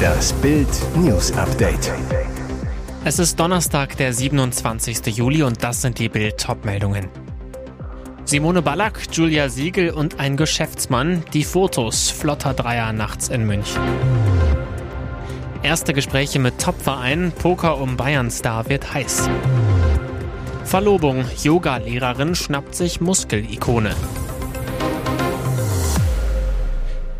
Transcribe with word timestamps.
Das 0.00 0.32
Bild 0.34 0.68
News 0.96 1.32
Update. 1.32 1.92
Es 3.04 3.18
ist 3.18 3.38
Donnerstag, 3.38 3.96
der 3.96 4.12
27. 4.12 5.06
Juli 5.16 5.42
und 5.42 5.62
das 5.62 5.82
sind 5.82 5.98
die 5.98 6.08
Bild 6.08 6.46
meldungen 6.64 7.08
Simone 8.24 8.62
Ballack, 8.62 9.00
Julia 9.12 9.48
Siegel 9.48 9.90
und 9.90 10.20
ein 10.20 10.36
Geschäftsmann, 10.36 11.24
die 11.32 11.44
Fotos 11.44 12.10
flotter 12.10 12.54
Dreier 12.54 12.92
nachts 12.92 13.28
in 13.28 13.46
München. 13.46 13.82
Erste 15.62 15.92
Gespräche 15.92 16.38
mit 16.38 16.60
Topverein, 16.60 17.32
Poker 17.32 17.78
um 17.78 17.96
Bayern-Star 17.96 18.68
wird 18.68 18.94
heiß. 18.94 19.28
Verlobung, 20.64 21.24
Yoga-Lehrerin 21.42 22.34
schnappt 22.34 22.74
sich 22.74 23.00
Muskelikone. 23.00 23.94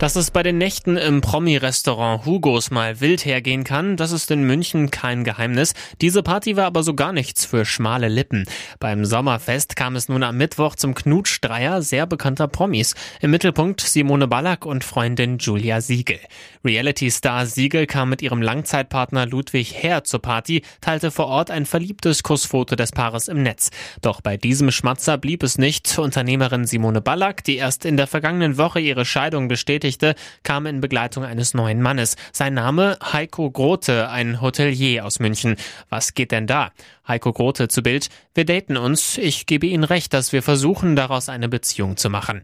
Dass 0.01 0.17
es 0.17 0.31
bei 0.31 0.43
den 0.43 0.57
Nächten 0.57 0.97
im 0.97 1.21
Promi-Restaurant 1.21 2.25
Hugos 2.25 2.71
mal 2.71 3.03
wild 3.03 3.27
hergehen 3.27 3.65
kann, 3.65 3.99
das 3.99 4.13
ist 4.13 4.31
in 4.31 4.45
München 4.45 4.91
kein 4.91 5.25
Geheimnis. 5.25 5.75
Diese 6.01 6.23
Party 6.23 6.57
war 6.57 6.65
aber 6.65 6.83
so 6.83 6.95
gar 6.95 7.13
nichts 7.13 7.45
für 7.45 7.67
schmale 7.67 8.09
Lippen. 8.09 8.47
Beim 8.79 9.05
Sommerfest 9.05 9.77
kam 9.77 9.97
es 9.97 10.09
nun 10.09 10.23
am 10.23 10.39
Mittwoch 10.39 10.75
zum 10.77 10.95
Knutsch 10.95 11.41
dreier 11.43 11.83
sehr 11.83 12.07
bekannter 12.07 12.49
Promis. 12.49 12.95
Im 13.21 13.31
Mittelpunkt 13.31 13.83
Simone 13.83 14.27
Ballack 14.27 14.65
und 14.65 14.85
Freundin 14.85 15.37
Julia 15.37 15.83
Siegel. 15.83 16.19
Reality-Star 16.65 17.45
Siegel 17.45 17.87
kam 17.87 18.09
mit 18.09 18.23
ihrem 18.23 18.41
Langzeitpartner 18.41 19.27
Ludwig 19.27 19.75
Herr 19.75 20.05
zur 20.05 20.23
Party, 20.23 20.63
teilte 20.81 21.11
vor 21.11 21.27
Ort 21.27 21.51
ein 21.51 21.67
verliebtes 21.67 22.23
Kussfoto 22.23 22.75
des 22.75 22.93
Paares 22.93 23.29
im 23.29 23.43
Netz. 23.43 23.69
Doch 24.01 24.23
bei 24.23 24.39
diesem 24.39 24.71
Schmatzer 24.71 25.19
blieb 25.19 25.43
es 25.43 25.59
nicht. 25.59 25.99
Unternehmerin 25.99 26.65
Simone 26.65 27.03
Ballack, 27.03 27.45
die 27.45 27.57
erst 27.57 27.85
in 27.85 27.99
der 27.99 28.07
vergangenen 28.07 28.57
Woche 28.57 28.81
ihre 28.81 29.05
Scheidung 29.05 29.49
bestätigt 29.49 29.90
Geschichte 29.91 30.15
kam 30.45 30.67
in 30.67 30.81
Begleitung 30.81 31.25
eines 31.25 31.53
neuen 31.53 31.83
Mannes. 31.83 32.15
Sein 32.33 32.55
Name 32.55 32.97
Heiko 33.03 33.51
Grote, 33.51 34.09
ein 34.09 34.41
Hotelier 34.41 35.05
aus 35.05 35.19
München. 35.19 35.57
Was 35.89 36.15
geht 36.15 36.31
denn 36.31 36.47
da? 36.47 36.71
Heiko 37.09 37.33
Grote 37.33 37.67
zu 37.67 37.83
Bild. 37.83 38.09
Wir 38.33 38.45
daten 38.45 38.77
uns. 38.77 39.19
Ich 39.19 39.47
gebe 39.47 39.67
Ihnen 39.67 39.83
recht, 39.83 40.15
dass 40.15 40.33
wir 40.33 40.45
versuchen, 40.45 40.95
daraus 40.95 41.29
eine 41.29 41.49
Beziehung 41.49 41.97
zu 41.97 42.09
machen. 42.09 42.43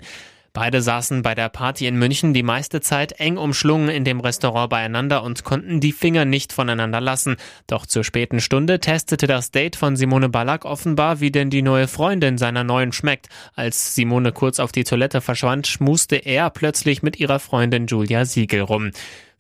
Beide 0.57 0.81
saßen 0.81 1.21
bei 1.21 1.35
der 1.35 1.51
Party 1.51 1.87
in 1.87 1.99
München 1.99 2.33
die 2.33 2.43
meiste 2.43 2.81
Zeit 2.81 3.13
eng 3.21 3.37
umschlungen 3.37 3.91
in 3.91 4.05
dem 4.05 4.21
Restaurant 4.21 4.71
beieinander 4.71 5.23
und 5.23 5.45
konnten 5.45 5.81
die 5.81 5.93
Finger 5.93 6.25
nicht 6.25 6.51
voneinander 6.51 6.99
lassen. 6.99 7.37
Doch 7.67 7.85
zur 7.85 8.05
späten 8.05 8.41
Stunde 8.41 8.81
testete 8.81 9.27
das 9.27 9.51
Date 9.51 9.77
von 9.77 9.97
Simone 9.97 10.31
Ballack 10.31 10.65
offenbar, 10.65 11.21
wie 11.21 11.31
denn 11.31 11.51
die 11.51 11.61
neue 11.61 11.89
Freundin 11.89 12.39
seiner 12.39 12.65
neuen 12.65 12.93
schmeckt. 12.93 13.29
Als 13.55 13.95
Simone 13.95 14.33
kurz 14.33 14.59
auf 14.59 14.73
die 14.73 14.85
Toilette 14.85 15.21
verschwand, 15.21 15.67
schmuste 15.67 16.17
er 16.17 16.49
plötzlich 16.49 17.03
mit 17.03 17.21
ihrer 17.21 17.39
Freundin 17.39 17.87
Julia 17.87 18.25
Siegel 18.25 18.63
rum. 18.63 18.93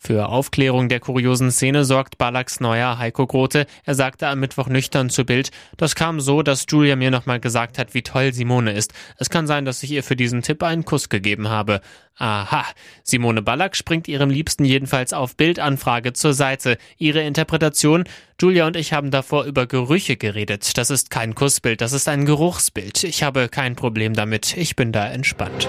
Für 0.06 0.28
Aufklärung 0.28 0.88
der 0.88 1.00
kuriosen 1.00 1.50
Szene 1.50 1.84
sorgt 1.84 2.16
Ballacks 2.16 2.60
neuer 2.60 2.96
Heiko 2.96 3.26
Grote. 3.26 3.66
Er 3.84 3.96
sagte 3.96 4.28
am 4.28 4.38
Mittwoch 4.38 4.68
nüchtern 4.68 5.10
zu 5.10 5.24
Bild, 5.24 5.50
das 5.78 5.96
kam 5.96 6.20
so, 6.20 6.42
dass 6.42 6.64
Julia 6.68 6.94
mir 6.94 7.10
nochmal 7.10 7.40
gesagt 7.40 7.76
hat, 7.76 7.92
wie 7.92 8.02
toll 8.02 8.32
Simone 8.32 8.70
ist. 8.70 8.94
Es 9.18 9.30
kann 9.30 9.48
sein, 9.48 9.64
dass 9.64 9.82
ich 9.82 9.90
ihr 9.90 10.04
für 10.04 10.14
diesen 10.14 10.42
Tipp 10.42 10.62
einen 10.62 10.84
Kuss 10.84 11.08
gegeben 11.08 11.48
habe. 11.48 11.80
Aha. 12.18 12.64
Simone 13.02 13.42
Ballack 13.42 13.76
springt 13.76 14.08
ihrem 14.08 14.30
Liebsten 14.30 14.64
jedenfalls 14.64 15.12
auf 15.12 15.36
Bildanfrage 15.36 16.14
zur 16.14 16.32
Seite. 16.32 16.78
Ihre 16.96 17.22
Interpretation? 17.22 18.04
Julia 18.40 18.66
und 18.66 18.76
ich 18.76 18.92
haben 18.92 19.10
davor 19.10 19.44
über 19.44 19.66
Gerüche 19.66 20.16
geredet. 20.16 20.76
Das 20.78 20.90
ist 20.90 21.10
kein 21.10 21.34
Kussbild, 21.34 21.80
das 21.80 21.92
ist 21.92 22.08
ein 22.08 22.24
Geruchsbild. 22.24 23.04
Ich 23.04 23.22
habe 23.22 23.48
kein 23.48 23.76
Problem 23.76 24.14
damit. 24.14 24.56
Ich 24.56 24.76
bin 24.76 24.92
da 24.92 25.06
entspannt. 25.06 25.68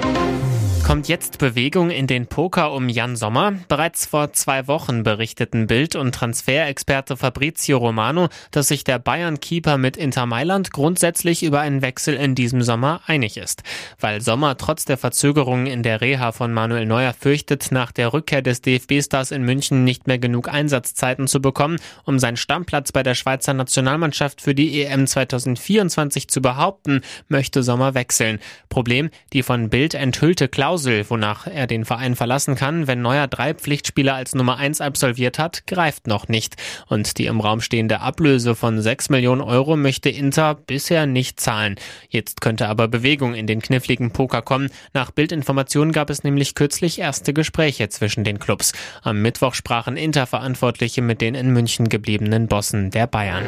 Kommt 0.87 1.09
jetzt 1.09 1.37
Bewegung 1.39 1.89
in 1.89 2.07
den 2.07 2.27
Poker 2.27 2.71
um 2.71 2.87
Jan 2.87 3.17
Sommer? 3.17 3.55
Bereits 3.67 4.05
vor 4.05 4.31
zwei 4.31 4.67
Wochen 4.67 5.03
berichteten 5.03 5.67
Bild- 5.67 5.97
und 5.97 6.15
Transferexperte 6.15 7.17
Fabrizio 7.17 7.77
Romano, 7.77 8.29
dass 8.51 8.69
sich 8.69 8.85
der 8.85 8.97
Bayern-Keeper 8.97 9.77
mit 9.77 9.97
Inter 9.97 10.25
Mailand 10.25 10.71
grundsätzlich 10.71 11.43
über 11.43 11.59
einen 11.59 11.81
Wechsel 11.81 12.13
in 12.13 12.35
diesem 12.35 12.61
Sommer 12.61 13.01
einig 13.05 13.35
ist. 13.35 13.63
Weil 13.99 14.21
Sommer 14.21 14.55
trotz 14.55 14.85
der 14.85 14.97
Verzögerungen 14.97 15.67
in 15.67 15.83
der 15.83 15.99
Reha 15.99 16.31
von 16.37 16.53
Manuel 16.53 16.85
Neuer 16.85 17.13
fürchtet, 17.13 17.71
nach 17.71 17.91
der 17.91 18.13
Rückkehr 18.13 18.41
des 18.41 18.61
DFB-Stars 18.61 19.31
in 19.31 19.43
München 19.43 19.83
nicht 19.83 20.07
mehr 20.07 20.19
genug 20.19 20.47
Einsatzzeiten 20.47 21.27
zu 21.27 21.41
bekommen, 21.41 21.79
um 22.05 22.19
seinen 22.19 22.37
Stammplatz 22.37 22.91
bei 22.91 23.03
der 23.03 23.15
Schweizer 23.15 23.53
Nationalmannschaft 23.53 24.41
für 24.41 24.55
die 24.55 24.83
EM 24.83 25.07
2024 25.07 26.27
zu 26.27 26.41
behaupten, 26.41 27.01
möchte 27.27 27.63
Sommer 27.63 27.95
wechseln. 27.95 28.39
Problem, 28.69 29.09
die 29.33 29.43
von 29.43 29.69
Bild 29.69 29.93
enthüllte 29.93 30.47
Klausel 30.47 31.07
wonach 31.09 31.47
er 31.47 31.67
den 31.67 31.85
Verein 31.85 32.15
verlassen 32.15 32.55
kann, 32.55 32.87
wenn 32.87 33.01
Neuer 33.01 33.27
drei 33.27 33.53
Pflichtspiele 33.53 34.13
als 34.13 34.35
Nummer 34.35 34.57
eins 34.57 34.81
absolviert 34.81 35.39
hat, 35.39 35.67
greift 35.67 36.07
noch 36.07 36.27
nicht. 36.27 36.55
Und 36.87 37.17
die 37.17 37.25
im 37.25 37.39
Raum 37.39 37.61
stehende 37.61 38.01
Ablöse 38.01 38.55
von 38.55 38.81
6 38.81 39.09
Millionen 39.09 39.41
Euro 39.41 39.75
möchte 39.75 40.09
Inter 40.09 40.55
bisher 40.55 41.05
nicht 41.05 41.39
zahlen. 41.39 41.75
Jetzt 42.09 42.41
könnte 42.41 42.67
aber 42.67 42.87
Bewegung 42.87 43.33
in 43.33 43.47
den 43.47 43.61
kniffligen 43.61 44.11
Poker 44.11 44.41
kommen. 44.41 44.69
Nach 44.93 45.11
Bildinformationen 45.11 45.91
gab 45.91 46.09
es 46.09 46.23
nämlich 46.27 46.55
kürzlich 46.55 46.99
erste 46.99 47.33
Gespräche 47.33 47.87
zwischen 47.87 48.23
den 48.25 48.37
Clubs. 48.37 48.73
Am 49.01 49.21
Mittwoch 49.21 49.53
sprachen 49.53 49.95
Inter-Verantwortliche 49.95 51.01
mit 51.01 51.21
den 51.21 51.35
in 51.35 51.51
München 51.51 51.87
gebliebenen 51.87 52.47
Bossen 52.47 52.91
der 52.91 53.07
Bayern. 53.07 53.45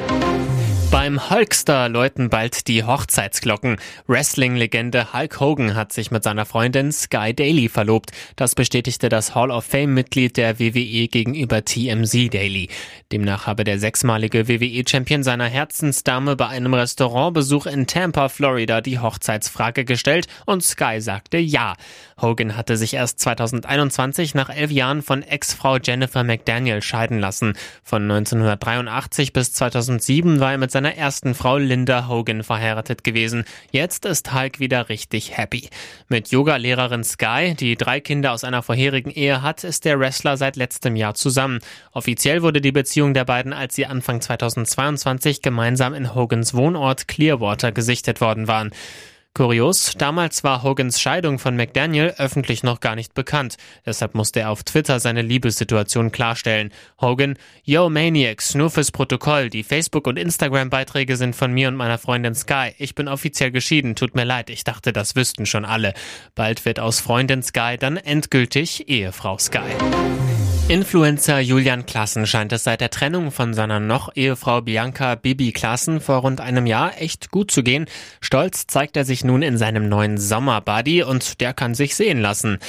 Beim 0.91 1.29
Hulkster 1.29 1.88
läuten 1.88 2.31
bald 2.31 2.67
die 2.67 2.83
Hochzeitsglocken. 2.83 3.77
Wrestling-Legende 4.07 5.13
Hulk 5.13 5.39
Hogan 5.39 5.75
hat 5.75 5.94
sich 5.94 6.09
mit 6.09 6.23
seiner 6.23 6.47
Freundin 6.47 6.91
Sky 6.91 7.31
Daly 7.31 7.69
verlobt. 7.69 8.11
Das 8.35 8.55
bestätigte 8.55 9.07
das 9.07 9.35
Hall 9.35 9.51
of 9.51 9.66
Fame-Mitglied 9.66 10.35
der 10.35 10.59
WWE 10.59 11.07
gegenüber 11.07 11.63
TMZ 11.63 12.33
Daily. 12.33 12.69
Demnach 13.11 13.45
habe 13.45 13.66
der 13.66 13.78
sechsmalige 13.78 14.47
WWE-Champion 14.47 15.22
seiner 15.22 15.45
Herzensdame 15.45 16.35
bei 16.35 16.47
einem 16.47 16.73
Restaurantbesuch 16.73 17.67
in 17.67 17.85
Tampa, 17.85 18.28
Florida, 18.28 18.81
die 18.81 18.97
Hochzeitsfrage 18.97 19.85
gestellt 19.85 20.25
und 20.47 20.63
Sky 20.63 21.01
sagte 21.01 21.38
ja. 21.38 21.75
Hogan 22.19 22.57
hatte 22.57 22.78
sich 22.78 22.95
erst 22.95 23.19
2021 23.19 24.33
nach 24.33 24.49
elf 24.49 24.72
Jahren 24.72 25.03
von 25.03 25.22
Ex-Frau 25.22 25.78
Jennifer 25.78 26.23
McDaniel 26.23 26.81
scheiden 26.81 27.19
lassen. 27.19 27.53
Von 27.83 28.03
1983 28.03 29.33
bis 29.33 29.53
2007 29.53 30.39
war 30.39 30.51
er 30.51 30.57
mit 30.57 30.72
seiner 30.72 30.78
ersten 30.85 31.35
Frau 31.35 31.57
Linda 31.57 32.07
Hogan 32.07 32.44
verheiratet 32.44 33.03
gewesen. 33.03 33.45
Jetzt 33.72 34.06
ist 34.06 34.34
Hulk 34.34 34.59
wieder 34.59 34.90
richtig 34.90 35.38
happy. 35.38 35.69
Mit 36.07 36.29
Yoga-Lehrerin 36.29 37.03
Sky, 37.03 37.56
die 37.59 37.75
drei 37.75 38.00
Kinder 38.00 38.31
aus 38.31 38.44
einer 38.44 38.63
vorherigen 38.63 39.12
Ehe 39.12 39.41
hat, 39.41 39.63
ist 39.63 39.85
der 39.85 40.00
Wrestler 40.00 40.38
seit 40.38 40.56
letztem 40.56 40.95
Jahr 40.95 41.13
zusammen. 41.13 41.59
Offiziell 41.91 42.41
wurde 42.41 42.62
die 42.62 42.72
Beziehung 42.72 43.13
der 43.13 43.25
beiden, 43.25 43.51
als 43.51 43.75
sie 43.75 43.85
Anfang 43.85 44.22
2022 44.22 45.41
gemeinsam 45.41 45.94
in 45.94 46.16
Hogans 46.16 46.53
Wohnort 46.53 47.07
Clearwater 47.07 47.72
gesichtet 47.72 48.22
worden 48.22 48.47
waren. 48.47 48.72
Kurios, 49.35 49.94
damals 49.97 50.44
war 50.44 50.63
Hogans 50.63 51.00
Scheidung 51.00 51.40
von 51.40 51.56
McDaniel 51.56 52.16
öffentlich 52.17 52.63
noch 52.63 52.79
gar 52.79 52.95
nicht 52.95 53.13
bekannt. 53.13 53.57
Deshalb 53.85 54.16
musste 54.16 54.41
er 54.41 54.50
auf 54.50 54.63
Twitter 54.63 55.00
seine 55.00 55.22
Liebessituation 55.22 56.12
klarstellen. 56.12 56.73
Hogan, 57.00 57.38
Yo 57.63 57.90
Maniacs, 57.90 58.56
nur 58.56 58.69
fürs 58.69 58.91
Protokoll. 58.91 59.50
Die 59.50 59.63
Facebook- 59.63 60.07
und 60.07 60.17
Instagram-Beiträge 60.17 61.16
sind 61.16 61.35
von 61.35 61.53
mir 61.53 61.67
und 61.67 61.75
meiner 61.75 62.00
Freundin 62.00 62.35
Sky. 62.35 62.73
Ich 62.79 62.95
bin 62.95 63.07
offiziell 63.07 63.51
geschieden. 63.51 63.95
Tut 63.95 64.16
mir 64.16 64.25
leid, 64.25 64.50
ich 64.50 64.63
dachte, 64.63 64.91
das 64.91 65.16
wüssten 65.16 65.46
schon 65.46 65.63
alle. 65.63 65.94
Bald 66.35 66.66
wird 66.66 66.79
aus 66.79 67.00
Freundin 67.00 67.44
Sky 67.44 67.78
dann 67.79 67.97
endgültig 67.97 68.90
Ehefrau 68.90 69.38
Sky. 69.38 69.69
Influencer 70.69 71.40
Julian 71.40 71.88
Klassen 71.88 72.28
scheint 72.28 72.53
es 72.53 72.63
seit 72.63 72.80
der 72.80 72.91
Trennung 72.91 73.31
von 73.31 73.56
seiner 73.56 73.80
noch 73.80 74.16
Ehefrau 74.16 74.62
Bianca 74.62 75.16
Bibi 75.16 75.52
Klassen 75.52 76.00
vor 76.00 76.18
rund 76.18 76.41
einem 76.41 76.68
Jahr 76.68 77.02
echt 77.02 77.31
gut 77.31 77.50
zu 77.50 77.63
gehen. 77.63 77.88
Stolz 78.22 78.68
zeigt 78.68 78.96
er 78.96 79.03
sich 79.03 79.24
nun 79.24 79.41
in 79.41 79.58
seinem 79.58 79.90
neuen 79.90 80.19
Sommerbuddy 80.19 81.02
und 81.02 81.41
der 81.41 81.56
kann 81.56 81.74
sich 81.74 81.96
sehen 81.96 82.22
lassen. 82.22 82.59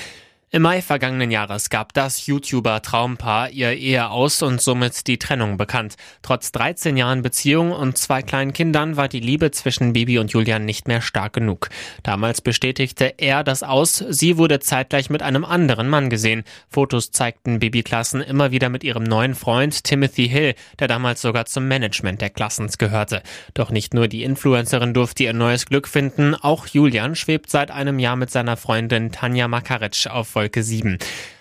Im 0.53 0.62
Mai 0.62 0.83
vergangenen 0.83 1.31
Jahres 1.31 1.71
gab 1.71 1.93
das 1.93 2.27
YouTuber-Traumpaar 2.27 3.51
ihr 3.51 3.71
Ehe 3.74 4.10
aus 4.10 4.42
und 4.42 4.60
somit 4.60 5.07
die 5.07 5.16
Trennung 5.16 5.57
bekannt. 5.57 5.95
Trotz 6.22 6.51
13 6.51 6.97
Jahren 6.97 7.22
Beziehung 7.22 7.71
und 7.71 7.97
zwei 7.97 8.21
kleinen 8.22 8.53
Kindern 8.53 8.97
war 8.97 9.07
die 9.07 9.21
Liebe 9.21 9.53
zwischen 9.53 9.92
Bibi 9.92 10.19
und 10.19 10.33
Julian 10.33 10.65
nicht 10.65 10.89
mehr 10.89 11.03
stark 11.03 11.34
genug. 11.34 11.69
Damals 12.03 12.41
bestätigte 12.41 13.15
er 13.19 13.45
das 13.45 13.63
aus, 13.63 14.04
sie 14.09 14.39
wurde 14.39 14.59
zeitgleich 14.59 15.09
mit 15.09 15.22
einem 15.22 15.45
anderen 15.45 15.89
Mann 15.89 16.10
gesehen. 16.10 16.42
Fotos 16.69 17.13
zeigten 17.13 17.60
Bibi-Klassen 17.60 18.21
immer 18.21 18.51
wieder 18.51 18.71
mit 18.71 18.83
ihrem 18.83 19.04
neuen 19.04 19.36
Freund 19.36 19.84
Timothy 19.84 20.28
Hill, 20.28 20.57
der 20.80 20.89
damals 20.89 21.21
sogar 21.22 21.47
zum 21.47 21.69
Management 21.69 22.22
der 22.22 22.30
Klassens 22.30 22.77
gehörte. 22.77 23.22
Doch 23.54 23.71
nicht 23.71 23.95
nur 23.95 24.09
die 24.09 24.24
Influencerin 24.24 24.95
durfte 24.95 25.22
ihr 25.22 25.33
neues 25.33 25.66
Glück 25.66 25.86
finden, 25.86 26.34
auch 26.34 26.66
Julian 26.66 27.15
schwebt 27.15 27.51
seit 27.51 27.71
einem 27.71 28.01
Jahr 28.01 28.16
mit 28.16 28.33
seiner 28.33 28.57
Freundin 28.57 29.13
Tanja 29.13 29.47
Makaric 29.47 30.09
auf 30.10 30.40
Wolke 30.41 30.63
7. 30.63 30.97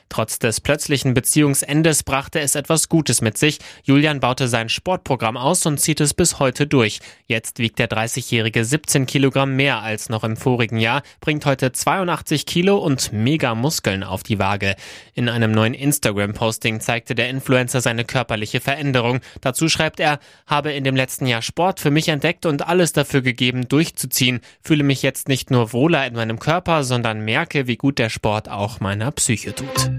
Trotz 0.09 0.39
des 0.39 0.59
plötzlichen 0.59 1.13
Beziehungsendes 1.13 2.03
brachte 2.03 2.39
es 2.39 2.55
etwas 2.55 2.89
Gutes 2.89 3.21
mit 3.21 3.37
sich. 3.37 3.59
Julian 3.83 4.19
baute 4.19 4.47
sein 4.47 4.67
Sportprogramm 4.67 5.37
aus 5.37 5.65
und 5.67 5.79
zieht 5.79 6.01
es 6.01 6.15
bis 6.15 6.39
heute 6.39 6.65
durch. 6.65 6.99
Jetzt 7.27 7.59
wiegt 7.59 7.77
der 7.77 7.89
30-Jährige 7.89 8.65
17 8.65 9.05
Kilogramm 9.05 9.55
mehr 9.55 9.81
als 9.81 10.09
noch 10.09 10.23
im 10.23 10.35
vorigen 10.35 10.77
Jahr, 10.77 11.03
bringt 11.21 11.45
heute 11.45 11.71
82 11.71 12.47
Kilo 12.47 12.77
und 12.77 13.13
mega 13.13 13.53
Muskeln 13.53 14.03
auf 14.03 14.23
die 14.23 14.39
Waage. 14.39 14.75
In 15.13 15.29
einem 15.29 15.51
neuen 15.51 15.75
Instagram-Posting 15.75 16.79
zeigte 16.79 17.13
der 17.13 17.29
Influencer 17.29 17.81
seine 17.81 18.03
körperliche 18.03 18.61
Veränderung. 18.61 19.19
Dazu 19.41 19.69
schreibt 19.69 19.99
er, 19.99 20.19
habe 20.47 20.71
in 20.71 20.83
dem 20.83 20.95
letzten 20.95 21.27
Jahr 21.27 21.43
Sport 21.43 21.79
für 21.79 21.91
mich 21.91 22.09
entdeckt 22.09 22.47
und 22.47 22.67
alles 22.67 22.93
dafür 22.93 23.21
gegeben, 23.21 23.67
durchzuziehen. 23.67 24.41
Fühle 24.61 24.83
mich 24.83 25.03
jetzt 25.03 25.27
nicht 25.27 25.51
nur 25.51 25.71
wohler 25.71 26.07
in 26.07 26.15
meinem 26.15 26.39
Körper, 26.39 26.83
sondern 26.83 27.23
merke, 27.23 27.67
wie 27.67 27.77
gut 27.77 27.99
der 27.99 28.09
Sport 28.09 28.49
auch 28.49 28.79
meiner 28.79 29.11
Psyche 29.11 29.53
tut. 29.53 29.98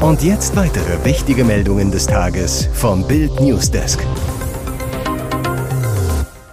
Und 0.00 0.22
jetzt 0.22 0.54
weitere 0.54 1.04
wichtige 1.04 1.42
Meldungen 1.42 1.90
des 1.90 2.06
Tages 2.06 2.68
vom 2.72 3.04
Bild 3.08 3.40
Newsdesk. 3.40 4.06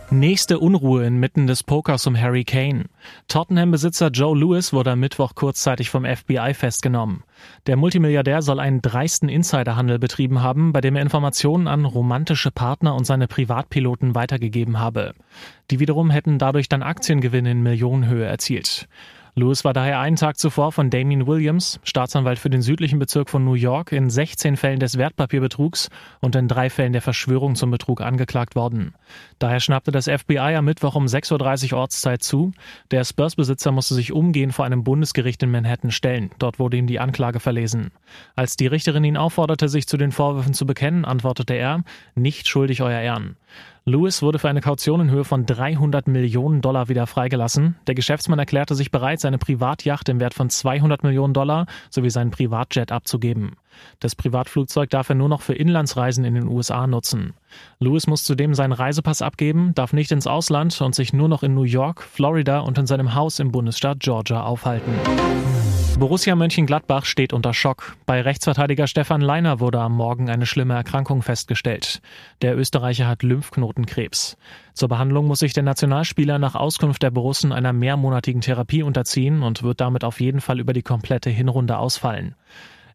Nächste 0.10 0.58
Unruhe 0.58 1.06
inmitten 1.06 1.46
des 1.46 1.62
Pokers 1.62 2.08
um 2.08 2.20
Harry 2.20 2.44
Kane. 2.44 2.86
Tottenham-Besitzer 3.28 4.08
Joe 4.08 4.36
Lewis 4.36 4.74
wurde 4.74 4.94
am 4.94 5.00
Mittwoch 5.00 5.36
kurzzeitig 5.36 5.92
vom 5.92 6.06
FBI 6.06 6.56
festgenommen. 6.56 7.22
Der 7.68 7.76
Multimilliardär 7.76 8.42
soll 8.42 8.60
einen 8.60 8.82
dreisten 8.82 9.30
Insiderhandel 9.30 10.00
betrieben 10.00 10.42
haben, 10.42 10.74
bei 10.74 10.82
dem 10.82 10.96
er 10.96 11.04
Informationen 11.04 11.68
an 11.68 11.86
romantische 11.86 12.50
Partner 12.50 12.96
und 12.96 13.06
seine 13.06 13.28
Privatpiloten 13.28 14.16
weitergegeben 14.16 14.80
habe. 14.80 15.14
Die 15.70 15.80
wiederum 15.80 16.10
hätten 16.10 16.40
dadurch 16.40 16.68
dann 16.68 16.82
Aktiengewinne 16.82 17.52
in 17.52 17.62
Millionenhöhe 17.62 18.26
erzielt. 18.26 18.88
Lewis 19.38 19.66
war 19.66 19.74
daher 19.74 20.00
einen 20.00 20.16
Tag 20.16 20.38
zuvor 20.38 20.72
von 20.72 20.90
Damien 20.90 21.28
Williams, 21.28 21.82
Staatsanwalt 21.84 22.40
für 22.40 22.50
den 22.50 22.62
südlichen 22.62 23.00
Bezirk 23.00 23.30
von 23.30 23.44
New 23.44 23.56
York, 23.56 23.92
in 23.92 24.10
16 24.10 24.56
Fällen 24.56 24.80
des 24.80 24.98
Wertpapierbetrugs 24.98 25.90
und 26.22 26.38
in 26.38 26.48
drei 26.48 26.70
Fällen 26.70 26.94
der 26.94 27.02
Verschwörung 27.02 27.56
zum 27.56 27.70
Betrug 27.70 28.00
angeklagt 28.00 28.56
worden. 28.56 28.94
Daher 29.38 29.60
schnappte 29.60 29.92
das 29.92 30.06
FBI 30.06 30.56
am 30.56 30.64
Mittwoch 30.64 30.96
um 30.96 31.08
6.30 31.08 31.74
Uhr 31.74 31.80
Ortszeit 31.80 32.24
zu. 32.24 32.54
Der 32.92 33.04
Spurs-Besitzer 33.04 33.74
musste 33.74 33.94
sich 33.94 34.14
umgehend 34.14 34.54
vor 34.54 34.64
einem 34.64 34.86
Bundesgericht 34.86 35.44
in 35.44 35.52
Manhattan 35.52 35.92
stellen. 35.92 36.32
Dort 36.40 36.58
wurde 36.58 36.78
ihm 36.78 36.88
die 36.88 37.02
Anklage 37.02 37.42
verlesen. 37.42 37.92
Als 38.38 38.56
die 38.56 38.68
Richterin 38.68 39.04
ihn 39.04 39.18
aufforderte, 39.18 39.68
sich 39.68 39.86
zu 39.86 39.98
den 39.98 40.14
Vorwürfen 40.14 40.54
zu 40.54 40.66
bekennen, 40.66 41.04
antwortete 41.04 41.56
er, 41.56 41.84
nicht 42.16 42.48
schuldig, 42.48 42.82
Euer 42.82 43.02
Ehren. 43.02 43.36
Lewis 43.88 44.24
wurde 44.24 44.40
für 44.40 44.50
eine 44.50 44.62
Kaution 44.62 45.00
in 45.00 45.12
Höhe 45.12 45.24
von 45.24 45.46
300 45.46 46.08
Millionen 46.08 46.62
Dollar 46.62 46.90
wieder 46.90 47.06
freigelassen. 47.06 47.76
Der 47.86 47.94
Geschäftsmann 47.94 48.40
erklärte 48.40 48.74
sich 48.74 48.90
bereit, 48.90 49.20
seine 49.20 49.38
Privatjacht 49.38 50.10
im 50.10 50.20
Wert 50.20 50.34
von 50.34 50.50
200 50.50 51.04
Millionen 51.04 51.36
Dollar 51.36 51.68
sowie 51.92 52.10
seinen 52.10 52.32
Privatjet 52.32 52.92
abzugeben. 52.92 53.58
Das 54.00 54.16
Privatflugzeug 54.16 54.90
darf 54.90 55.10
er 55.10 55.16
nur 55.16 55.30
noch 55.30 55.44
für 55.44 55.54
Inlandsreisen 55.54 56.26
in 56.26 56.34
den 56.34 56.48
USA 56.48 56.88
nutzen. 56.88 57.36
Lewis 57.80 58.08
muss 58.08 58.24
zudem 58.24 58.56
seinen 58.56 58.74
Reisepass 58.74 59.22
abgeben, 59.22 59.76
darf 59.76 59.94
nicht 59.94 60.12
ins 60.12 60.26
Ausland 60.26 60.82
und 60.82 60.96
sich 60.96 61.14
nur 61.14 61.30
noch 61.30 61.44
in 61.44 61.54
New 61.54 61.62
York, 61.62 62.02
Florida 62.02 62.62
und 62.62 62.80
in 62.80 62.88
seinem 62.88 63.14
Haus 63.14 63.38
im 63.38 63.52
Bundesstaat 63.52 64.00
Georgia 64.00 64.42
aufhalten. 64.42 64.94
Borussia 65.98 66.36
Mönchengladbach 66.36 67.06
steht 67.06 67.32
unter 67.32 67.54
Schock. 67.54 67.96
Bei 68.06 68.20
Rechtsverteidiger 68.20 68.86
Stefan 68.86 69.22
Leiner 69.22 69.62
wurde 69.62 69.80
am 69.80 69.94
Morgen 69.94 70.30
eine 70.30 70.46
schlimme 70.46 70.74
Erkrankung 70.74 71.22
festgestellt. 71.22 72.02
Der 72.42 72.58
Österreicher 72.58 73.08
hat 73.08 73.24
Lymphknotenkrebs. 73.24 74.36
Zur 74.74 74.90
Behandlung 74.90 75.26
muss 75.26 75.40
sich 75.40 75.54
der 75.54 75.64
Nationalspieler 75.64 76.38
nach 76.38 76.56
Auskunft 76.56 77.02
der 77.02 77.12
Borussen 77.12 77.54
einer 77.54 77.72
mehrmonatigen 77.72 78.42
Therapie 78.42 78.84
unterziehen 78.84 79.42
und 79.42 79.64
wird 79.64 79.80
damit 79.80 80.04
auf 80.04 80.20
jeden 80.20 80.42
Fall 80.42 80.60
über 80.60 80.74
die 80.74 80.84
komplette 80.84 81.30
Hinrunde 81.30 81.78
ausfallen. 81.78 82.36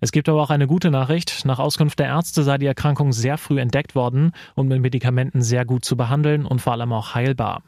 Es 0.00 0.12
gibt 0.12 0.28
aber 0.28 0.42
auch 0.42 0.50
eine 0.50 0.66
gute 0.66 0.90
Nachricht. 0.90 1.44
Nach 1.44 1.58
Auskunft 1.58 1.98
der 1.98 2.06
Ärzte 2.06 2.42
sei 2.42 2.56
die 2.56 2.66
Erkrankung 2.66 3.12
sehr 3.12 3.36
früh 3.36 3.60
entdeckt 3.60 3.94
worden 3.94 4.32
und 4.54 4.66
mit 4.68 4.80
Medikamenten 4.80 5.42
sehr 5.42 5.66
gut 5.66 5.84
zu 5.84 5.96
behandeln 5.96 6.46
und 6.46 6.60
vor 6.60 6.72
allem 6.72 6.92
auch 6.92 7.14
heilbar. 7.14 7.62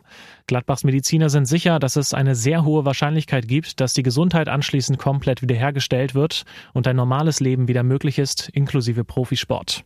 Gladbachs 0.46 0.84
Mediziner 0.84 1.28
sind 1.28 1.44
sicher, 1.44 1.78
dass 1.78 1.96
es 1.96 2.14
eine 2.14 2.34
sehr 2.34 2.64
hohe 2.64 2.84
Wahrscheinlichkeit 2.84 3.46
gibt, 3.46 3.80
dass 3.80 3.92
die 3.92 4.02
Gesundheit 4.02 4.48
anschließend 4.48 4.98
komplett 4.98 5.42
wiederhergestellt 5.42 6.14
wird 6.14 6.44
und 6.72 6.88
ein 6.88 6.96
normales 6.96 7.40
Leben 7.40 7.68
wieder 7.68 7.82
möglich 7.82 8.18
ist, 8.18 8.48
inklusive 8.48 9.04
Profisport. 9.04 9.84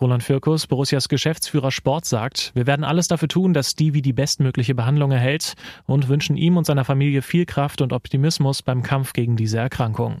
Roland 0.00 0.22
Firkus, 0.22 0.66
Borussias 0.66 1.08
Geschäftsführer 1.08 1.70
Sport, 1.70 2.06
sagt, 2.06 2.52
wir 2.54 2.66
werden 2.66 2.84
alles 2.84 3.08
dafür 3.08 3.28
tun, 3.28 3.52
dass 3.52 3.72
Stevie 3.72 4.00
die 4.00 4.14
bestmögliche 4.14 4.74
Behandlung 4.74 5.10
erhält 5.10 5.54
und 5.86 6.08
wünschen 6.08 6.36
ihm 6.38 6.56
und 6.56 6.64
seiner 6.64 6.84
Familie 6.84 7.20
viel 7.20 7.44
Kraft 7.44 7.82
und 7.82 7.92
Optimismus 7.92 8.62
beim 8.62 8.82
Kampf 8.82 9.12
gegen 9.12 9.36
diese 9.36 9.58
Erkrankung. 9.58 10.20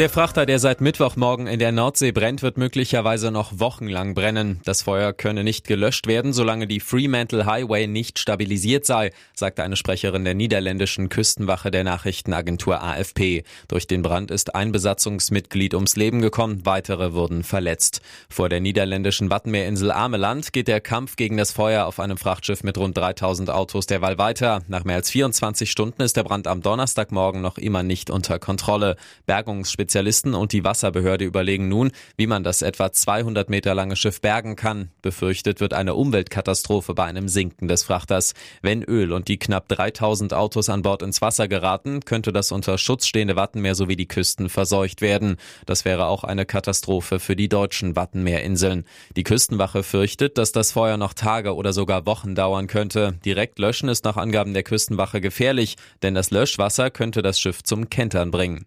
Der 0.00 0.08
Frachter, 0.08 0.46
der 0.46 0.58
seit 0.58 0.80
Mittwochmorgen 0.80 1.46
in 1.46 1.58
der 1.58 1.72
Nordsee 1.72 2.10
brennt, 2.10 2.40
wird 2.40 2.56
möglicherweise 2.56 3.30
noch 3.30 3.58
wochenlang 3.58 4.14
brennen. 4.14 4.62
Das 4.64 4.80
Feuer 4.80 5.12
könne 5.12 5.44
nicht 5.44 5.66
gelöscht 5.66 6.06
werden, 6.06 6.32
solange 6.32 6.66
die 6.66 6.80
Fremantle 6.80 7.44
Highway 7.44 7.86
nicht 7.86 8.18
stabilisiert 8.18 8.86
sei, 8.86 9.10
sagte 9.34 9.62
eine 9.62 9.76
Sprecherin 9.76 10.24
der 10.24 10.32
niederländischen 10.32 11.10
Küstenwache 11.10 11.70
der 11.70 11.84
Nachrichtenagentur 11.84 12.82
AFP. 12.82 13.44
Durch 13.68 13.86
den 13.86 14.00
Brand 14.00 14.30
ist 14.30 14.54
ein 14.54 14.72
Besatzungsmitglied 14.72 15.74
ums 15.74 15.96
Leben 15.96 16.22
gekommen, 16.22 16.64
weitere 16.64 17.12
wurden 17.12 17.42
verletzt. 17.42 18.00
Vor 18.30 18.48
der 18.48 18.60
niederländischen 18.60 19.28
Wattenmeerinsel 19.28 19.92
Ameland 19.92 20.54
geht 20.54 20.68
der 20.68 20.80
Kampf 20.80 21.16
gegen 21.16 21.36
das 21.36 21.52
Feuer 21.52 21.84
auf 21.84 22.00
einem 22.00 22.16
Frachtschiff 22.16 22.62
mit 22.62 22.78
rund 22.78 22.96
3000 22.96 23.50
Autos 23.50 23.84
derweil 23.84 24.16
weiter. 24.16 24.62
Nach 24.66 24.84
mehr 24.84 24.96
als 24.96 25.10
24 25.10 25.70
Stunden 25.70 26.00
ist 26.00 26.16
der 26.16 26.24
Brand 26.24 26.46
am 26.46 26.62
Donnerstagmorgen 26.62 27.42
noch 27.42 27.58
immer 27.58 27.82
nicht 27.82 28.08
unter 28.08 28.38
Kontrolle. 28.38 28.96
Bergungsspezialisten 29.26 29.89
Spezialisten 29.90 30.34
und 30.34 30.52
die 30.52 30.62
Wasserbehörde 30.62 31.24
überlegen 31.24 31.68
nun, 31.68 31.90
wie 32.16 32.28
man 32.28 32.44
das 32.44 32.62
etwa 32.62 32.92
200 32.92 33.50
Meter 33.50 33.74
lange 33.74 33.96
Schiff 33.96 34.20
bergen 34.20 34.54
kann. 34.54 34.90
Befürchtet 35.02 35.58
wird 35.58 35.74
eine 35.74 35.96
Umweltkatastrophe 35.96 36.94
bei 36.94 37.06
einem 37.06 37.26
Sinken 37.26 37.66
des 37.66 37.82
Frachters. 37.82 38.34
Wenn 38.62 38.84
Öl 38.84 39.12
und 39.12 39.26
die 39.26 39.40
knapp 39.40 39.66
3000 39.66 40.32
Autos 40.32 40.68
an 40.68 40.82
Bord 40.82 41.02
ins 41.02 41.20
Wasser 41.20 41.48
geraten, 41.48 42.04
könnte 42.04 42.32
das 42.32 42.52
unter 42.52 42.78
Schutz 42.78 43.08
stehende 43.08 43.34
Wattenmeer 43.34 43.74
sowie 43.74 43.96
die 43.96 44.06
Küsten 44.06 44.48
verseucht 44.48 45.00
werden. 45.00 45.38
Das 45.66 45.84
wäre 45.84 46.06
auch 46.06 46.22
eine 46.22 46.46
Katastrophe 46.46 47.18
für 47.18 47.34
die 47.34 47.48
deutschen 47.48 47.96
Wattenmeerinseln. 47.96 48.84
Die 49.16 49.24
Küstenwache 49.24 49.82
fürchtet, 49.82 50.38
dass 50.38 50.52
das 50.52 50.70
Feuer 50.70 50.98
noch 50.98 51.14
Tage 51.14 51.56
oder 51.56 51.72
sogar 51.72 52.06
Wochen 52.06 52.36
dauern 52.36 52.68
könnte. 52.68 53.18
Direkt 53.24 53.58
löschen 53.58 53.88
ist 53.88 54.04
nach 54.04 54.16
Angaben 54.16 54.54
der 54.54 54.62
Küstenwache 54.62 55.20
gefährlich, 55.20 55.74
denn 56.04 56.14
das 56.14 56.30
Löschwasser 56.30 56.90
könnte 56.92 57.22
das 57.22 57.40
Schiff 57.40 57.64
zum 57.64 57.90
Kentern 57.90 58.30
bringen. 58.30 58.66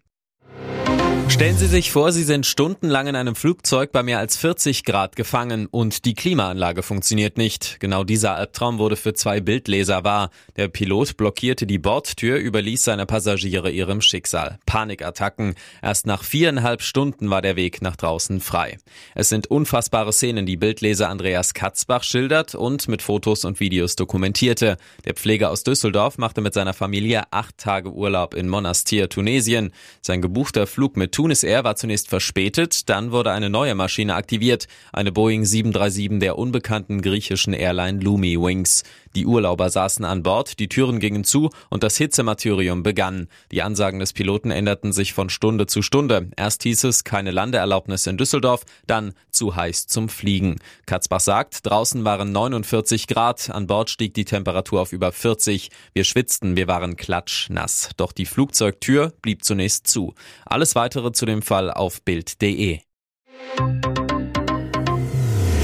Stellen 1.28 1.56
Sie 1.56 1.66
sich 1.66 1.90
vor, 1.90 2.12
Sie 2.12 2.22
sind 2.22 2.46
stundenlang 2.46 3.08
in 3.08 3.16
einem 3.16 3.34
Flugzeug 3.34 3.90
bei 3.90 4.04
mehr 4.04 4.18
als 4.18 4.36
40 4.36 4.84
Grad 4.84 5.16
gefangen 5.16 5.66
und 5.66 6.04
die 6.04 6.14
Klimaanlage 6.14 6.82
funktioniert 6.82 7.38
nicht. 7.38 7.78
Genau 7.80 8.04
dieser 8.04 8.36
Albtraum 8.36 8.78
wurde 8.78 8.94
für 8.94 9.14
zwei 9.14 9.40
Bildleser 9.40 10.04
wahr. 10.04 10.30
Der 10.56 10.68
Pilot 10.68 11.16
blockierte 11.16 11.66
die 11.66 11.78
Bordtür, 11.78 12.36
überließ 12.36 12.84
seine 12.84 13.06
Passagiere 13.06 13.70
ihrem 13.70 14.00
Schicksal. 14.00 14.58
Panikattacken. 14.66 15.56
Erst 15.82 16.06
nach 16.06 16.22
viereinhalb 16.22 16.82
Stunden 16.82 17.30
war 17.30 17.42
der 17.42 17.56
Weg 17.56 17.82
nach 17.82 17.96
draußen 17.96 18.40
frei. 18.40 18.76
Es 19.16 19.28
sind 19.28 19.48
unfassbare 19.48 20.12
Szenen, 20.12 20.46
die 20.46 20.56
Bildleser 20.56 21.08
Andreas 21.08 21.52
Katzbach 21.52 22.04
schildert 22.04 22.54
und 22.54 22.86
mit 22.86 23.02
Fotos 23.02 23.44
und 23.44 23.58
Videos 23.58 23.96
dokumentierte. 23.96 24.76
Der 25.04 25.14
Pfleger 25.14 25.50
aus 25.50 25.64
Düsseldorf 25.64 26.16
machte 26.18 26.42
mit 26.42 26.54
seiner 26.54 26.74
Familie 26.74 27.24
acht 27.32 27.58
Tage 27.58 27.90
Urlaub 27.90 28.34
in 28.34 28.48
Monastir, 28.48 29.08
Tunesien. 29.08 29.72
Sein 30.00 30.22
gebuchter 30.22 30.68
Flug 30.68 30.96
mit 30.96 31.13
Tunis 31.14 31.44
Air 31.44 31.62
war 31.62 31.76
zunächst 31.76 32.08
verspätet, 32.08 32.88
dann 32.88 33.12
wurde 33.12 33.30
eine 33.30 33.48
neue 33.48 33.76
Maschine 33.76 34.16
aktiviert, 34.16 34.66
eine 34.92 35.12
Boeing 35.12 35.44
737 35.44 36.18
der 36.18 36.36
unbekannten 36.36 37.02
griechischen 37.02 37.52
Airline 37.52 38.00
Lumi 38.00 38.36
Wings. 38.36 38.82
Die 39.14 39.26
Urlauber 39.26 39.70
saßen 39.70 40.04
an 40.04 40.22
Bord, 40.22 40.58
die 40.58 40.68
Türen 40.68 40.98
gingen 40.98 41.24
zu 41.24 41.50
und 41.70 41.82
das 41.82 41.96
Hitzemartyrium 41.96 42.82
begann. 42.82 43.28
Die 43.52 43.62
Ansagen 43.62 44.00
des 44.00 44.12
Piloten 44.12 44.50
änderten 44.50 44.92
sich 44.92 45.12
von 45.12 45.30
Stunde 45.30 45.66
zu 45.66 45.82
Stunde. 45.82 46.30
Erst 46.36 46.64
hieß 46.64 46.84
es 46.84 47.04
keine 47.04 47.30
Landeerlaubnis 47.30 48.06
in 48.06 48.16
Düsseldorf, 48.16 48.64
dann 48.86 49.14
zu 49.30 49.54
heiß 49.54 49.86
zum 49.86 50.08
Fliegen. 50.08 50.56
Katzbach 50.86 51.20
sagt, 51.20 51.66
draußen 51.66 52.04
waren 52.04 52.32
49 52.32 53.06
Grad, 53.06 53.50
an 53.50 53.66
Bord 53.66 53.90
stieg 53.90 54.14
die 54.14 54.24
Temperatur 54.24 54.80
auf 54.80 54.92
über 54.92 55.12
40. 55.12 55.70
Wir 55.92 56.04
schwitzten, 56.04 56.56
wir 56.56 56.66
waren 56.66 56.96
klatschnass. 56.96 57.90
Doch 57.96 58.12
die 58.12 58.26
Flugzeugtür 58.26 59.12
blieb 59.22 59.44
zunächst 59.44 59.86
zu. 59.86 60.14
Alles 60.44 60.74
weitere 60.74 61.12
zu 61.12 61.24
dem 61.26 61.42
Fall 61.42 61.70
auf 61.70 62.02
Bild.de. 62.02 62.80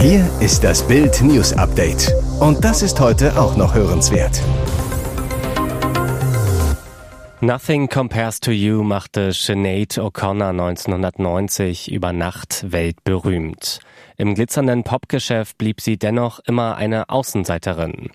Hier 0.00 0.26
ist 0.40 0.64
das 0.64 0.82
Bild 0.88 1.20
News 1.20 1.52
Update. 1.52 2.14
Und 2.40 2.64
das 2.64 2.80
ist 2.80 2.98
heute 3.00 3.38
auch 3.38 3.54
noch 3.58 3.74
hörenswert. 3.74 4.40
Nothing 7.42 7.86
Compares 7.86 8.40
to 8.40 8.50
You 8.50 8.82
machte 8.82 9.32
Sinead 9.32 9.98
O'Connor 9.98 10.52
1990 10.52 11.92
über 11.92 12.14
Nacht 12.14 12.72
weltberühmt. 12.72 13.80
Im 14.20 14.34
glitzernden 14.34 14.84
Popgeschäft 14.84 15.56
blieb 15.56 15.80
sie 15.80 15.96
dennoch 15.96 16.40
immer 16.40 16.76
eine 16.76 17.08
Außenseiterin. 17.08 18.10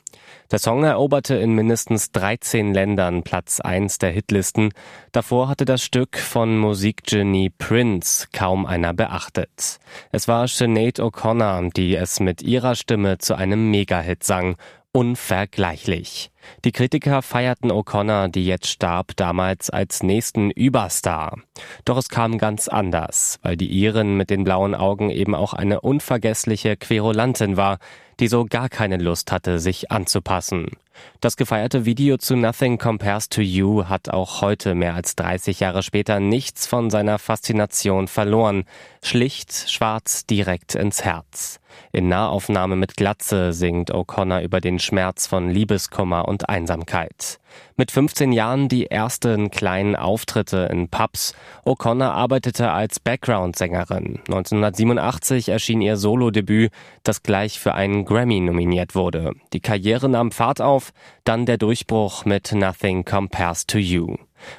Der 0.51 0.59
Song 0.59 0.83
eroberte 0.83 1.33
in 1.33 1.55
mindestens 1.55 2.12
13 2.12 2.75
Ländern 2.75 3.24
Platz 3.24 3.59
1 3.59 3.97
der 3.97 4.12
Hitlisten. 4.12 4.69
Davor 5.12 5.47
hatte 5.47 5.65
das 5.65 5.81
Stück 5.81 6.19
von 6.19 6.59
Musikgenie 6.59 7.50
Prince 7.50 8.27
kaum 8.31 8.67
einer 8.67 8.93
beachtet. 8.93 9.79
Es 10.12 10.27
war 10.27 10.47
Sinead 10.47 11.00
O'Connor, 11.00 11.71
die 11.75 11.95
es 11.95 12.19
mit 12.19 12.43
ihrer 12.43 12.75
Stimme 12.75 13.17
zu 13.17 13.33
einem 13.33 13.71
Megahit 13.71 14.24
sang 14.24 14.57
unvergleichlich. 14.95 16.31
Die 16.63 16.71
Kritiker 16.71 17.21
feierten 17.21 17.69
O'Connor, 17.69 18.29
die 18.29 18.45
jetzt 18.45 18.67
starb, 18.67 19.11
damals 19.17 19.69
als 19.69 20.03
nächsten 20.03 20.51
Überstar. 20.51 21.39
Doch 21.83 21.97
es 21.97 22.07
kam 22.07 22.37
ganz 22.37 22.69
anders, 22.69 23.37
weil 23.41 23.57
die 23.57 23.67
Iren 23.67 24.15
mit 24.15 24.29
den 24.29 24.45
blauen 24.45 24.73
Augen 24.73 25.09
eben 25.09 25.35
auch 25.35 25.51
eine 25.51 25.81
unvergessliche 25.81 26.77
Querulantin 26.77 27.57
war, 27.57 27.79
die 28.21 28.29
so 28.29 28.45
gar 28.45 28.69
keine 28.69 28.95
Lust 28.95 29.33
hatte, 29.33 29.59
sich 29.59 29.91
anzupassen. 29.91 30.67
Das 31.21 31.37
gefeierte 31.37 31.85
Video 31.85 32.17
zu 32.17 32.35
Nothing 32.35 32.77
Compares 32.77 33.29
to 33.29 33.41
You 33.41 33.85
hat 33.85 34.09
auch 34.09 34.41
heute, 34.41 34.75
mehr 34.75 34.95
als 34.95 35.15
30 35.15 35.59
Jahre 35.59 35.83
später, 35.83 36.19
nichts 36.19 36.67
von 36.67 36.89
seiner 36.89 37.19
Faszination 37.19 38.07
verloren. 38.07 38.65
Schlicht, 39.03 39.69
schwarz, 39.69 40.25
direkt 40.25 40.75
ins 40.75 41.03
Herz. 41.03 41.59
In 41.91 42.07
Nahaufnahme 42.07 42.75
mit 42.75 42.95
Glatze 42.97 43.53
singt 43.53 43.93
O'Connor 43.93 44.41
über 44.41 44.61
den 44.61 44.79
Schmerz 44.79 45.27
von 45.27 45.49
Liebeskummer 45.49 46.27
und 46.27 46.49
Einsamkeit. 46.49 47.39
Mit 47.77 47.91
15 47.91 48.31
Jahren 48.31 48.69
die 48.69 48.89
ersten 48.91 49.51
kleinen 49.51 49.95
Auftritte 49.95 50.69
in 50.71 50.89
Pubs. 50.89 51.33
O'Connor 51.65 52.11
arbeitete 52.11 52.71
als 52.71 52.99
Background-Sängerin. 52.99 54.19
1987 54.27 55.49
erschien 55.49 55.81
ihr 55.81 55.97
Solodebüt, 55.97 56.71
das 57.03 57.23
gleich 57.23 57.59
für 57.59 57.73
einen 57.73 58.05
Grammy 58.05 58.39
nominiert 58.39 58.95
wurde. 58.95 59.33
Die 59.53 59.59
Karriere 59.59 60.09
nahm 60.09 60.31
Fahrt 60.31 60.61
auf, 60.61 60.84
dann 61.23 61.45
der 61.45 61.57
Durchbruch 61.57 62.25
mit 62.25 62.51
Nothing 62.51 63.05
Compares 63.05 63.65
to 63.65 63.77
You. 63.77 64.15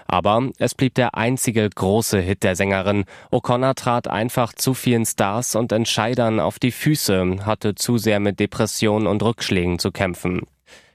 Aber 0.06 0.50
es 0.58 0.74
blieb 0.74 0.94
der 0.94 1.14
einzige 1.14 1.68
große 1.68 2.20
Hit 2.20 2.42
der 2.42 2.56
Sängerin. 2.56 3.04
O'Connor 3.30 3.74
trat 3.74 4.08
einfach 4.08 4.52
zu 4.52 4.74
vielen 4.74 5.06
Stars 5.06 5.54
und 5.54 5.72
Entscheidern 5.72 6.40
auf 6.40 6.58
die 6.58 6.72
Füße, 6.72 7.44
hatte 7.44 7.74
zu 7.74 7.98
sehr 7.98 8.20
mit 8.20 8.40
Depressionen 8.40 9.06
und 9.06 9.22
Rückschlägen 9.22 9.78
zu 9.78 9.92
kämpfen. 9.92 10.42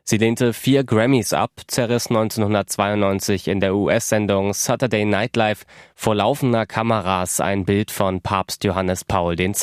Sie 0.04 0.18
lehnte 0.18 0.52
vier 0.54 0.84
Grammys 0.84 1.32
ab, 1.32 1.52
zerriss 1.68 2.08
1992 2.08 3.48
in 3.48 3.60
der 3.60 3.76
US-Sendung 3.76 4.54
Saturday 4.54 5.06
Night 5.06 5.36
Live 5.36 5.64
vor 5.96 6.16
laufender 6.16 6.66
Kameras 6.66 7.40
ein 7.40 7.66
Bild 7.66 7.92
von 7.92 8.20
Papst 8.20 8.64
Johannes 8.64 9.06
Paul 9.06 9.40
II. 9.40 9.54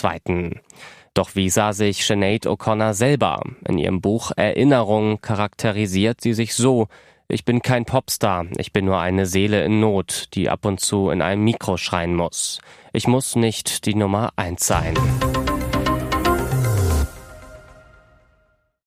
Doch 1.15 1.35
wie 1.35 1.51
sah 1.51 1.73
sich 1.73 2.05
Sinead 2.07 2.47
O'Connor 2.47 2.95
selber? 2.95 3.43
In 3.67 3.79
ihrem 3.79 4.01
Buch 4.01 4.33
Erinnerung 4.37 5.21
charakterisiert 5.21 6.21
sie 6.21 6.35
sich 6.35 6.55
so, 6.55 6.89
ich 7.29 7.45
bin 7.45 7.61
kein 7.61 7.85
Popstar, 7.85 8.47
ich 8.57 8.73
bin 8.73 8.87
nur 8.87 8.99
eine 8.99 9.27
Seele 9.27 9.63
in 9.63 9.81
Not, 9.81 10.29
die 10.35 10.49
ab 10.49 10.65
und 10.65 10.81
zu 10.81 11.11
in 11.11 11.21
einem 11.21 11.45
Mikro 11.45 11.77
schreien 11.77 12.15
muss. 12.15 12.61
Ich 12.95 13.07
muss 13.07 13.37
nicht 13.37 13.85
die 13.85 13.95
Nummer 13.95 14.33
eins 14.37 14.67
sein. 14.67 14.95